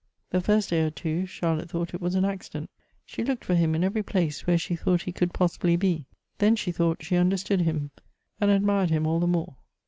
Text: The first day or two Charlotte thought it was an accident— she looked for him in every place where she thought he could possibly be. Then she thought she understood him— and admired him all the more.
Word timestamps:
The 0.31 0.41
first 0.41 0.71
day 0.71 0.81
or 0.81 0.89
two 0.89 1.27
Charlotte 1.27 1.69
thought 1.69 1.93
it 1.93 2.01
was 2.01 2.15
an 2.15 2.25
accident— 2.25 2.71
she 3.05 3.23
looked 3.23 3.45
for 3.45 3.53
him 3.53 3.75
in 3.75 3.83
every 3.83 4.01
place 4.01 4.47
where 4.47 4.57
she 4.57 4.75
thought 4.75 5.03
he 5.03 5.11
could 5.11 5.31
possibly 5.31 5.75
be. 5.75 6.07
Then 6.39 6.55
she 6.55 6.71
thought 6.71 7.03
she 7.03 7.17
understood 7.17 7.61
him— 7.61 7.91
and 8.41 8.49
admired 8.49 8.89
him 8.89 9.05
all 9.05 9.19
the 9.19 9.27
more. 9.27 9.57